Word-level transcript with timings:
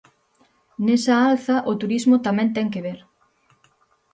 Nesa 0.85 1.13
alza 1.29 1.55
o 1.71 1.73
turismo 1.81 2.15
tamén 2.27 2.49
ten 2.55 2.67
que 2.73 2.83
ver. 2.87 2.99